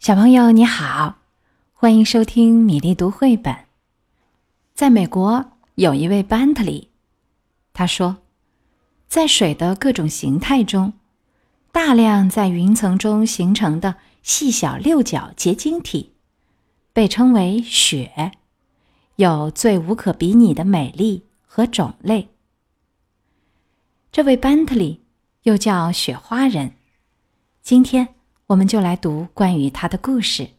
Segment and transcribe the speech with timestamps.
[0.00, 1.18] 小朋友你好，
[1.74, 3.54] 欢迎收听米粒读绘本。
[4.72, 6.88] 在美国有一位班特里，
[7.74, 8.16] 他说，
[9.08, 10.94] 在水的各种形态中，
[11.70, 16.14] 大量在云层中形成的细小六角结晶体，
[16.94, 18.32] 被称为雪，
[19.16, 22.30] 有最无可比拟的美丽和种类。
[24.10, 25.02] 这位班特里
[25.42, 26.72] 又叫雪花人，
[27.60, 28.14] 今天。
[28.50, 30.50] 我们就来读关于他的故事，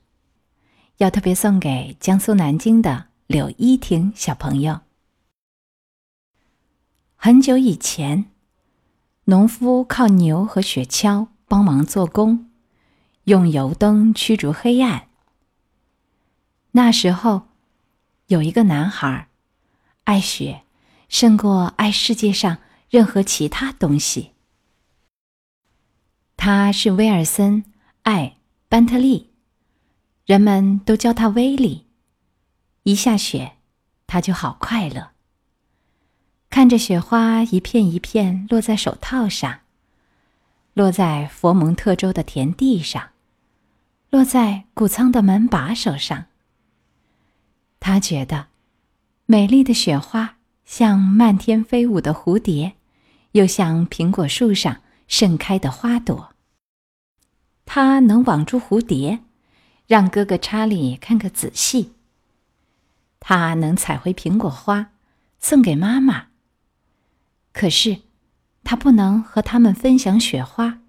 [0.98, 4.80] 要特别送给江苏南京的柳依婷小朋友。
[7.18, 8.32] 很久以前，
[9.26, 12.50] 农夫靠牛和雪橇帮忙做工，
[13.26, 15.10] 用油灯驱逐黑暗。
[16.72, 17.50] 那时候，
[18.28, 19.28] 有一个男孩，
[20.06, 20.62] 爱雪
[21.10, 24.32] 胜过爱世界上任何其他东西。
[26.38, 27.66] 他是威尔森。
[28.04, 28.38] 爱
[28.68, 29.30] 班特利，
[30.26, 31.86] 人们都叫他威利。
[32.84, 33.58] 一下雪，
[34.08, 35.12] 他就好快乐。
[36.50, 39.60] 看着雪花一片一片落在手套上，
[40.74, 43.10] 落在佛蒙特州的田地上，
[44.10, 46.26] 落在谷仓的门把手上。
[47.80, 48.48] 他觉得，
[49.28, 52.74] 美丽的雪花像漫天飞舞的蝴蝶，
[53.34, 56.31] 又像苹果树上盛开的花朵。
[57.74, 59.20] 他能网住蝴蝶，
[59.88, 61.94] 让哥哥查理看个仔细。
[63.22, 64.92] 他能采回苹果花，
[65.40, 66.28] 送给妈妈。
[67.54, 68.02] 可是，
[68.66, 70.82] 他不能和他们分享雪花，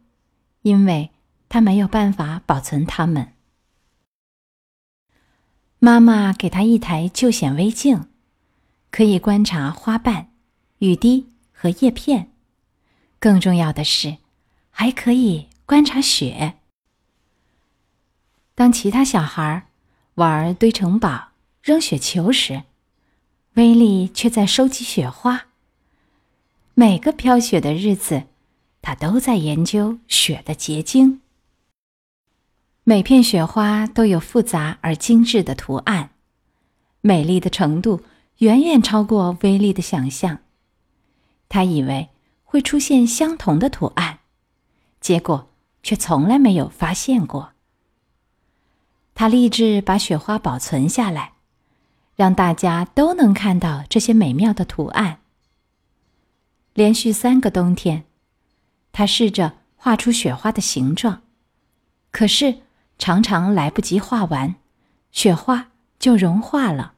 [0.62, 1.12] 因为
[1.48, 3.34] 他没有办法保存它们。
[5.78, 8.08] 妈妈给他一台旧显微镜，
[8.90, 10.32] 可以观察花瓣、
[10.78, 12.32] 雨滴和叶片。
[13.20, 14.16] 更重要的是，
[14.70, 16.58] 还可以观察雪。
[18.54, 19.66] 当其他小孩
[20.14, 21.28] 玩堆城堡、
[21.62, 22.64] 扔雪球时，
[23.54, 25.46] 威利却在收集雪花。
[26.74, 28.24] 每个飘雪的日子，
[28.80, 31.20] 他都在研究雪的结晶。
[32.84, 36.10] 每片雪花都有复杂而精致的图案，
[37.00, 38.02] 美丽的程度
[38.38, 40.40] 远远超过威利的想象。
[41.48, 42.08] 他以为
[42.44, 44.18] 会出现相同的图案，
[45.00, 45.48] 结果
[45.82, 47.52] 却从来没有发现过。
[49.14, 51.34] 他立志把雪花保存下来，
[52.16, 55.20] 让大家都能看到这些美妙的图案。
[56.74, 58.04] 连续三个冬天，
[58.90, 61.22] 他试着画出雪花的形状，
[62.10, 62.60] 可是
[62.98, 64.54] 常常来不及画完，
[65.10, 65.68] 雪花
[65.98, 66.94] 就融化了。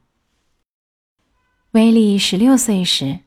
[1.72, 3.20] 威利十六岁时，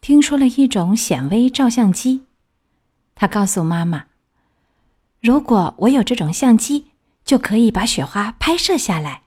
[0.00, 2.26] 听说了一种显微照相机，
[3.16, 4.06] 他告诉妈妈
[5.20, 6.86] ：“如果我有这种相机。”
[7.26, 9.24] 就可以把雪花拍摄下来。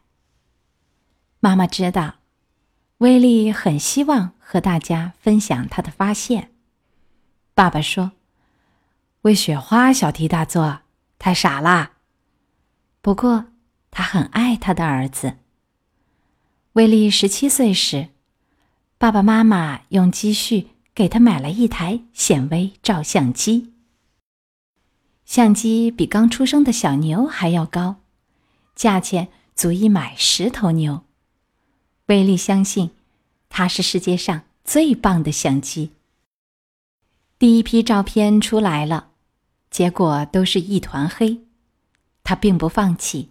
[1.41, 2.15] 妈妈知道，
[2.99, 6.51] 威利很希望和大家分享他的发现。
[7.53, 8.13] 爸爸说
[9.23, 10.79] ：“为雪花小题大做，
[11.19, 11.91] 太傻了。”
[13.01, 13.47] 不过，
[13.91, 15.37] 他很爱他的儿子。
[16.73, 18.09] 威利十七岁时，
[18.97, 23.73] 爸爸妈妈用积蓄给他买了一台显微照相机。
[25.29, 27.97] 相机比刚出生的小牛还要高，
[28.75, 31.03] 价钱足以买十头牛。
[32.07, 32.89] 威利相信，
[33.47, 35.91] 它是世界上最棒的相机。
[37.37, 39.11] 第一批照片出来了，
[39.69, 41.41] 结果都是一团黑。
[42.23, 43.29] 他并不放弃，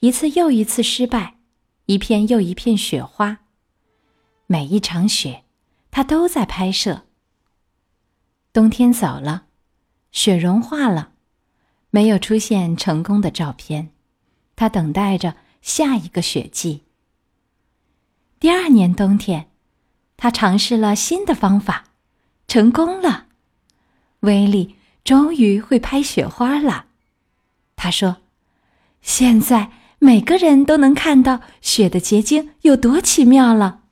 [0.00, 1.38] 一次又一次失败，
[1.86, 3.38] 一片又一片雪花。
[4.46, 5.44] 每一场雪，
[5.90, 7.06] 他都在拍摄。
[8.52, 9.44] 冬天走了。
[10.16, 11.10] 雪融化了，
[11.90, 13.90] 没有出现成功的照片。
[14.56, 16.84] 他等待着下一个雪季。
[18.40, 19.50] 第二年冬天，
[20.16, 21.88] 他尝试了新的方法，
[22.48, 23.26] 成功了。
[24.20, 26.86] 威利终于会拍雪花了。
[27.76, 28.22] 他说
[29.02, 33.82] ：“现在每个人都能看到雪的结晶有多奇妙了。”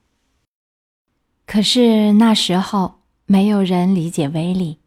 [1.44, 4.78] 可是那时候，没有人理解威利。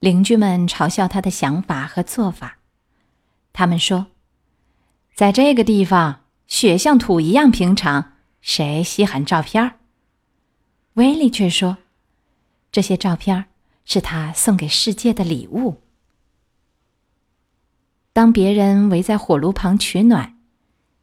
[0.00, 2.56] 邻居们嘲笑他的想法和做法，
[3.52, 4.06] 他们说
[5.14, 9.78] ：“在这个地方，雪像土一样平常，谁稀罕照片？”
[10.94, 11.76] 威利却说
[12.72, 13.44] ：“这些照片
[13.84, 15.82] 是他送给世界的礼物。”
[18.14, 20.38] 当别人围在火炉旁取暖、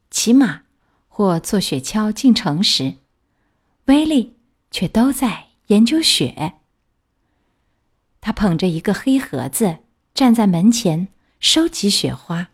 [0.10, 0.64] 骑马
[1.08, 2.96] 或坐雪橇进城时，
[3.86, 4.38] 威利
[4.72, 6.56] 却都在研究雪。
[8.22, 9.80] 他捧着一个黑盒子，
[10.14, 11.08] 站在门前
[11.40, 12.50] 收集雪花。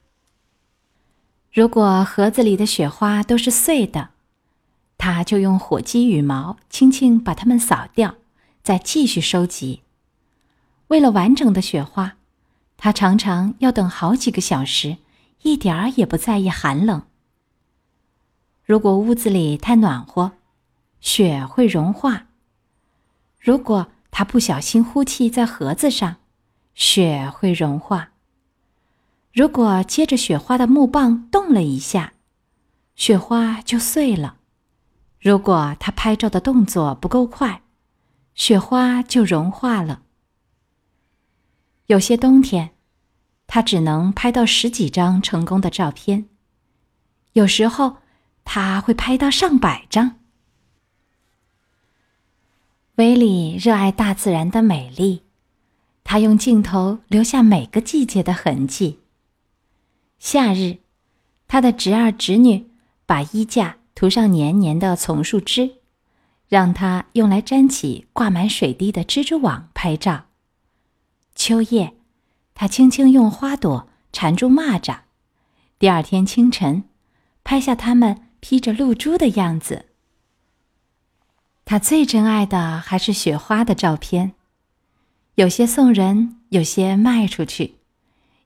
[1.51, 4.09] 如果盒子里的雪花都是碎的，
[4.97, 8.15] 他就用火鸡羽毛轻轻把它们扫掉，
[8.63, 9.81] 再继续收集。
[10.87, 12.17] 为了完整的雪花，
[12.77, 14.97] 他常常要等好几个小时，
[15.43, 17.03] 一点儿也不在意寒冷。
[18.63, 20.33] 如果屋子里太暖和，
[20.99, 22.27] 雪会融化；
[23.39, 26.17] 如果他不小心呼气在盒子上，
[26.75, 28.11] 雪会融化。
[29.33, 32.13] 如果接着雪花的木棒动了一下，
[32.95, 34.35] 雪花就碎了；
[35.19, 37.63] 如果他拍照的动作不够快，
[38.35, 40.03] 雪花就融化了。
[41.87, 42.75] 有些冬天，
[43.47, 46.25] 他只能拍到十几张成功的照片；
[47.33, 47.97] 有时候，
[48.45, 50.19] 他会拍到上百张。
[52.97, 55.23] 威利热爱大自然的美丽，
[56.03, 58.99] 他用镜头留下每个季节的痕迹。
[60.19, 60.77] 夏日，
[61.47, 62.69] 他的侄儿侄女
[63.07, 65.77] 把衣架涂上黏黏的丛树枝，
[66.47, 70.25] 让他用来粘起挂满水滴的蜘蛛网拍照。
[71.33, 71.95] 秋夜，
[72.53, 74.99] 他轻轻用花朵缠住蚂蚱，
[75.79, 76.83] 第二天清晨，
[77.43, 79.87] 拍下它们披着露珠的样子。
[81.65, 84.33] 他最珍爱的还是雪花的照片，
[85.35, 87.75] 有些送人，有些卖出去，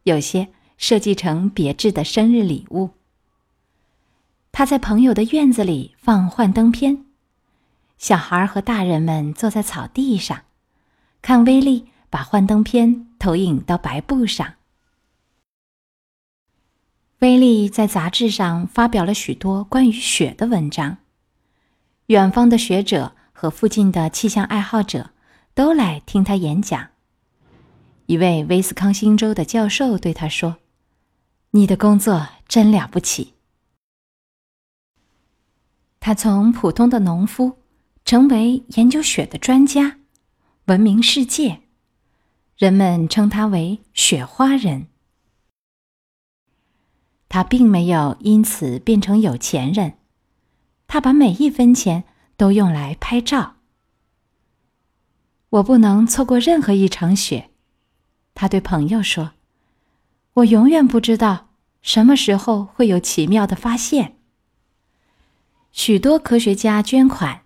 [0.04, 2.92] 有些设计成别致的生日礼物。
[4.52, 7.06] 他在朋友的院子里放幻灯片，
[7.98, 10.44] 小孩和大人们坐在草地上，
[11.22, 14.54] 看威力把幻灯片投影到白布上。
[17.20, 20.98] 威利在杂志上发表了许多关于雪的文章。
[22.08, 25.12] 远方的学者和附近的气象爱好者
[25.54, 26.90] 都来听他演讲。
[28.06, 30.58] 一位威斯康星州的教授对他说
[31.52, 33.34] ：“你的工作真了不起。”
[36.00, 37.60] 他从普通的农夫
[38.06, 39.98] 成为研究雪的专家，
[40.66, 41.64] 闻名世界。
[42.56, 44.88] 人们称他为“雪花人”。
[47.28, 49.98] 他并没有因此变成有钱人。
[50.88, 52.06] 他把每一分钱
[52.36, 53.56] 都用来拍照。
[55.50, 57.50] 我不能错过任何一场雪，
[58.34, 59.32] 他对朋友说
[60.36, 61.50] ：“我永远不知道
[61.82, 64.16] 什么时候会有奇妙的发现。”
[65.72, 67.44] 许多科学家捐款，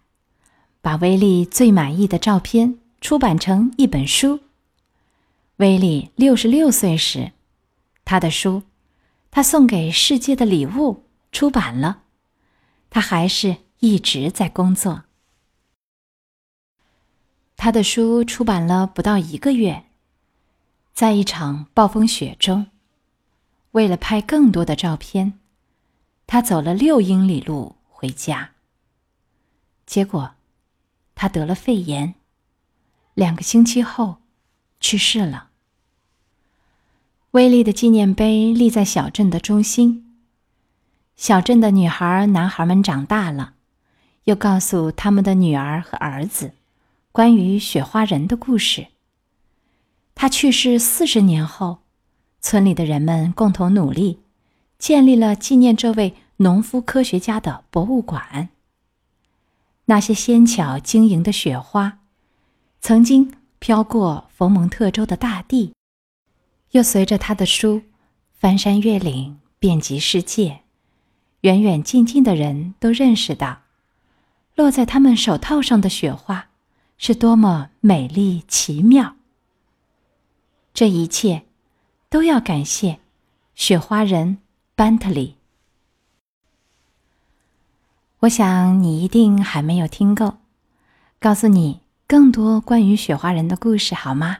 [0.81, 4.39] 把威利最满意的照片出版成一本书。
[5.57, 7.33] 威利六十六岁时，
[8.03, 8.59] 他的书
[9.29, 10.93] 《他送给世界的礼物》
[11.31, 12.03] 出版了。
[12.91, 15.05] 他还是一直在工作。
[17.55, 19.85] 他的书出版了不到一个月，
[20.93, 22.67] 在一场暴风雪中，
[23.71, 25.39] 为了拍更多的照片，
[26.27, 28.51] 他走了六英里路回家。
[29.85, 30.35] 结果，
[31.15, 32.15] 他得了肺炎，
[33.13, 34.17] 两个星期后
[34.81, 35.51] 去世了。
[37.31, 40.10] 威利的纪念碑立在小镇的中心。
[41.21, 43.53] 小镇的女孩、男孩们长大了，
[44.23, 46.53] 又告诉他们的女儿和儿子
[47.11, 48.87] 关于雪花人的故事。
[50.15, 51.83] 他去世四十年后，
[52.39, 54.21] 村里的人们共同努力，
[54.79, 58.49] 建立了纪念这位农夫科学家的博物馆。
[59.85, 61.99] 那些纤巧晶莹的雪花，
[62.79, 65.75] 曾经飘过佛蒙特州的大地，
[66.71, 67.83] 又随着他的书
[68.33, 70.61] 翻山越岭，遍及世界。
[71.41, 73.61] 远远近近的人都认识到，
[74.55, 76.49] 落在他们手套上的雪花
[76.99, 79.15] 是多么美丽奇妙。
[80.71, 81.43] 这一切
[82.09, 82.99] 都要感谢
[83.55, 84.37] 雪花人
[84.75, 85.37] 班特里。
[88.19, 90.37] 我想你一定还没有听够，
[91.19, 94.37] 告诉你更多关于雪花人的故事好吗？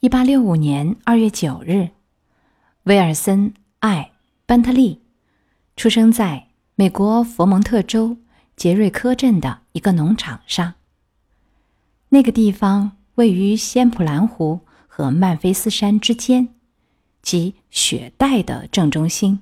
[0.00, 1.90] 一八六五年二月九日，
[2.82, 4.15] 威尔森爱。
[4.46, 5.02] 班特利
[5.74, 8.18] 出生在美国佛蒙特州
[8.54, 10.74] 杰瑞科镇的一个农场上。
[12.10, 16.54] 那个地方位于仙普兰湖和曼菲斯山之间，
[17.22, 19.40] 即雪带的正中心。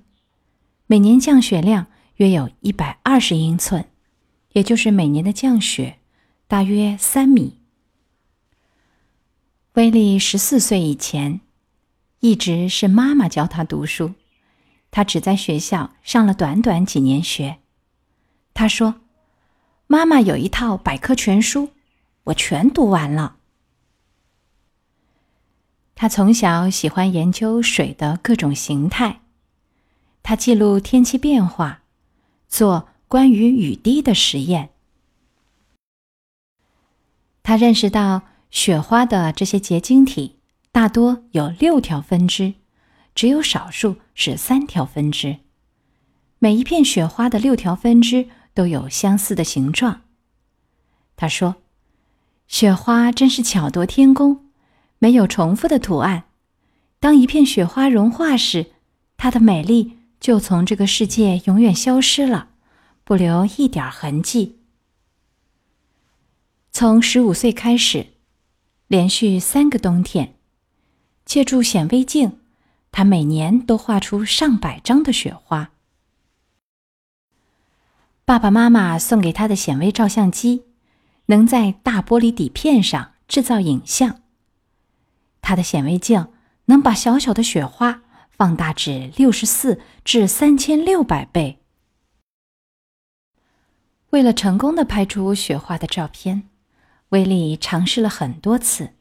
[0.87, 3.85] 每年降雪量约有一百二十英寸，
[4.55, 5.99] 也就是每年的降雪
[6.49, 7.59] 大约三米。
[9.75, 11.43] 威利十四岁以前，
[12.21, 14.15] 一直是妈妈教他读书。
[14.95, 17.59] 他只在学校上了短短几年学。
[18.55, 19.01] 他说
[19.89, 21.71] ：“妈妈有一套百科全书，
[22.23, 23.39] 我全读完了。”
[25.97, 29.23] 他从小喜欢研究水的各种形态，
[30.23, 31.83] 他记录天气变化，
[32.47, 34.71] 做关于雨滴的实验。
[37.43, 40.37] 他认识到雪花的这些结晶体
[40.71, 42.55] 大多有六条分支，
[43.17, 45.39] 只有少数是三条分支。
[46.39, 50.03] 每一片雪花的六条分支都有相似的形状。
[51.17, 51.57] 他说
[52.49, 54.47] ：“雪花真是巧夺天工，
[54.99, 56.25] 没有重复的图案。
[56.99, 58.73] 当一片雪花融化时，
[59.17, 62.49] 它的美丽。”就从这个世界永远消失了，
[63.05, 64.61] 不留一点痕迹。
[66.73, 68.07] 从十五岁开始，
[68.87, 70.37] 连续三个冬天，
[71.27, 72.39] 借助显微镜，
[72.97, 75.73] 他每年都画出上百张的雪花。
[78.25, 80.63] 爸爸妈妈送给他的显微照相机，
[81.27, 84.21] 能在大玻璃底片上制造影像。
[85.43, 86.29] 他的显微镜
[86.67, 88.03] 能把小小的雪花。
[88.37, 91.61] 放大至六十四至三千六百倍。
[94.11, 96.49] 为了成功的拍出雪花的照片，
[97.11, 98.95] 威利尝试了很多次。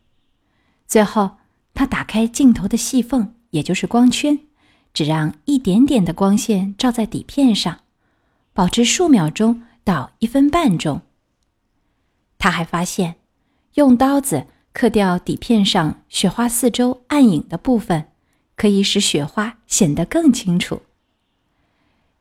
[0.86, 1.38] 最后，
[1.74, 4.38] 他打开镜头的细缝，也就是光圈，
[4.94, 7.80] 只让一点点的光线照在底片上，
[8.54, 11.02] 保持数秒钟到一分半钟。
[12.38, 13.16] 他还发现，
[13.74, 18.10] 用刀子刻掉底片上雪花四周暗影的部分。
[18.56, 20.84] 可以使雪花显得更清楚。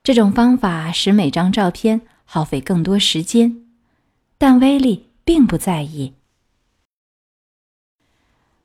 [0.02, 3.66] 这种方法使每张照片耗费更多时间，
[4.38, 6.14] 但威利并不在意。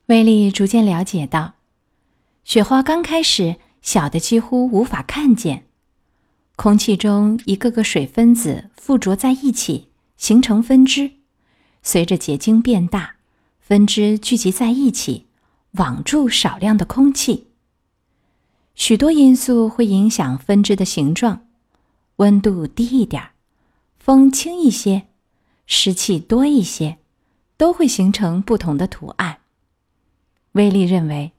[0.06, 1.56] 威利逐渐了解到，
[2.48, 5.66] 雪花刚开始小的几乎无法看见，
[6.56, 11.10] 空气中一个个水分子附着在一起形成分支，
[11.82, 13.16] 随着结晶变大，
[13.60, 15.26] 分支聚集在一起，
[15.72, 17.48] 网住少量的空气。
[18.74, 21.46] 许多因素会影响分支的形状，
[22.16, 23.22] 温度低一点
[23.98, 25.08] 风轻一些，
[25.66, 26.96] 湿气多一些，
[27.58, 29.40] 都会形成不同的图案。
[30.52, 31.32] 威利认为，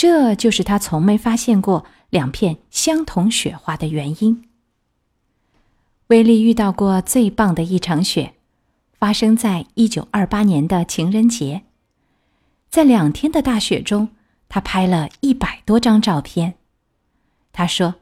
[0.00, 4.48] 这就是他从没发现过两片相同雪花的原因。
[6.06, 8.32] 威利遇到过最棒的一场雪，
[8.94, 11.64] 发生在一九二八年的情人节。
[12.70, 14.08] 在两天的大雪中，
[14.48, 16.54] 他拍了一百多张照片。
[17.52, 17.96] 他说：“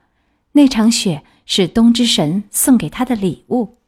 [0.54, 3.78] 那场雪是冬之神送给他的礼物。”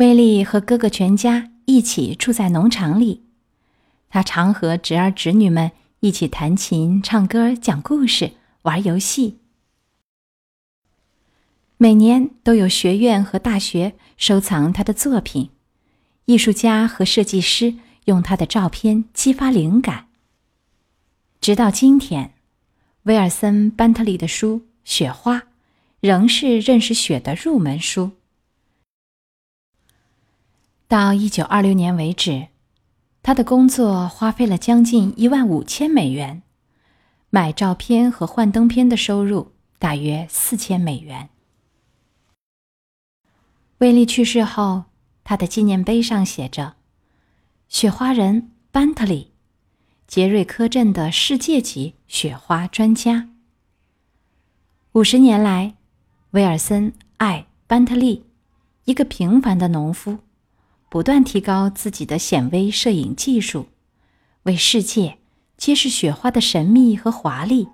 [0.00, 3.23] 威利和哥哥全家一起住在农场里，
[4.14, 9.40] 他常和侄儿侄女们一起弹琴、唱歌、讲故事、玩游戏。
[11.78, 15.50] 每年都有学院和大学收藏他的作品，
[16.26, 20.06] 艺术家和设计师用他的照片激发灵感。
[21.40, 22.34] 直到今天。
[23.02, 25.38] 威尔森·班特利的书《雪花》
[25.98, 28.12] 仍是认识雪的入门书。
[30.86, 32.46] 到一九二六年为止，
[33.26, 36.42] 他的工作花费了将近一万五千美元，
[37.30, 41.30] 买照片和幻灯片的收入大约四千美元。
[43.78, 44.84] 威利去世后，
[45.24, 46.74] 他的纪念碑上写着
[47.66, 49.32] ：“雪花人班特利。”
[50.06, 53.30] 杰瑞科镇的世界级雪花专家。
[54.92, 55.76] 五十年来，
[56.32, 58.26] 威尔森·爱班特利，
[58.84, 60.18] 一个平凡的农夫，
[60.94, 63.66] 不断提高自己的显微摄影技术，
[64.44, 65.18] 为世界
[65.56, 67.68] 揭示雪花的神秘和华丽、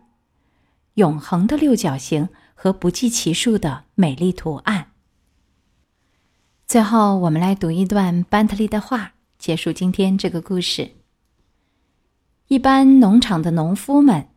[0.95, 4.93] 永恒的六角形和不计其数的美丽图案。
[6.67, 10.93] 最后，我们来读一段班特利的话，结束今天这个故事。
[12.49, 14.31] 一般农场的农夫们，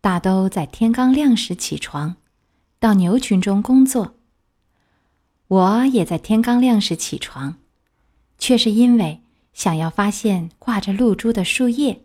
[0.00, 2.14] 大都在天刚亮时起床，
[2.78, 4.14] 到牛群中工作。
[5.48, 7.56] 我也在天刚亮时起床，
[8.38, 9.20] 却是因为
[9.52, 12.02] 想要发现挂着露珠的树叶，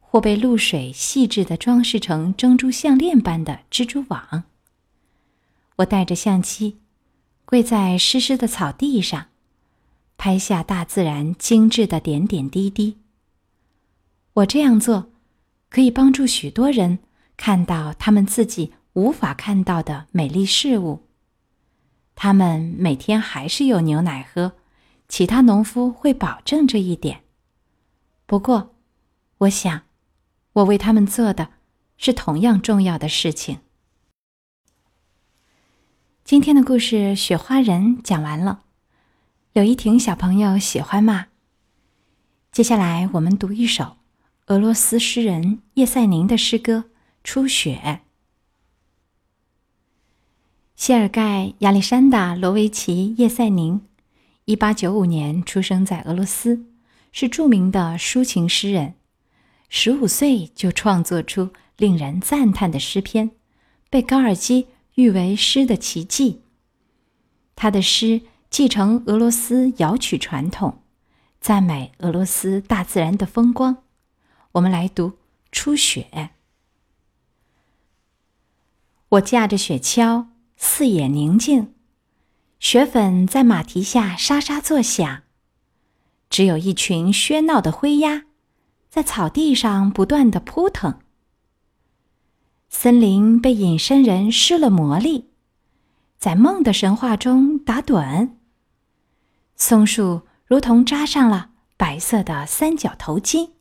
[0.00, 4.44] 或被露水细致的装饰成珍珠项链般的蜘蛛网。
[5.76, 6.78] 我带着相机，
[7.44, 9.26] 跪在湿湿的草地上，
[10.16, 12.98] 拍下大自然精致的点点滴滴。
[14.34, 15.10] 我这样做，
[15.70, 16.98] 可以帮助许多人
[17.36, 21.04] 看到他们自己无法看到的美丽事物。
[22.16, 24.54] 他们每天还是有牛奶喝，
[25.08, 27.22] 其他农夫会保证这一点。
[28.26, 28.74] 不过，
[29.38, 29.82] 我想，
[30.52, 31.48] 我为他们做的
[31.96, 33.58] 是同样重要的事情。
[36.24, 38.64] 今天的故事《雪花人》讲完了，
[39.54, 41.28] 柳依婷小朋友喜欢吗？
[42.52, 43.96] 接下来我们读一首。
[44.48, 46.78] 俄罗斯诗人叶赛宁的诗歌
[47.22, 47.80] 《初雪》。
[50.74, 53.82] 谢尔盖·亚历山大·罗维奇·叶塞宁，
[54.48, 56.64] 一八九五年出生在俄罗斯，
[57.12, 58.94] 是著名的抒情诗人。
[59.68, 63.32] 十五岁就创作出令人赞叹的诗篇，
[63.90, 66.40] 被高尔基誉为诗的奇迹。
[67.56, 70.80] 他的诗继承俄罗斯谣曲传统，
[71.42, 73.82] 赞美俄罗斯大自然的风光。
[74.52, 75.10] 我们来读
[75.52, 76.08] 《初雪》。
[79.10, 80.28] 我驾着雪橇。
[80.60, 81.74] 四野宁静，
[82.60, 85.22] 雪粉在马蹄下沙沙作响。
[86.28, 88.24] 只有一群喧闹的灰鸭，
[88.90, 91.00] 在草地上不断的扑腾。
[92.68, 95.30] 森林被隐身人施了魔力，
[96.18, 98.30] 在梦的神话中打盹。
[99.56, 103.52] 松树如同扎上了白色的三角头巾，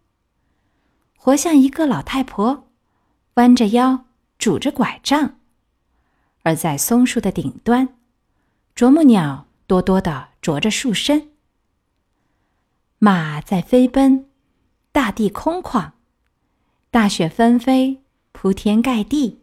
[1.15, 2.67] 活像一个老太婆，
[3.35, 4.05] 弯着腰
[4.37, 5.35] 拄着拐杖。
[6.43, 7.96] 而在松树的顶端，
[8.77, 11.31] 啄木鸟多多的啄着树身。
[12.99, 14.27] 马在飞奔，
[14.91, 15.93] 大地空旷，
[16.91, 18.03] 大雪纷飞，
[18.33, 19.39] 铺天盖地，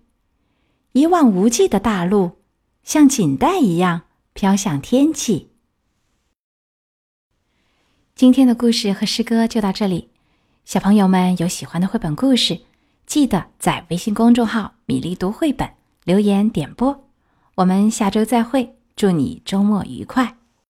[0.93, 2.37] 一望无际的大陆
[2.85, 4.03] 像锦带一样
[4.35, 5.51] 飘向天际。
[8.15, 10.11] 今天的故事和诗歌就到这里，
[10.65, 12.61] 小朋友们有喜欢的绘本故事，
[13.05, 15.69] 记得在微信公众号“米粒读绘本”。
[16.05, 17.09] 留言点播，
[17.57, 18.77] 我们下周再会。
[18.97, 20.37] 祝你周末愉快。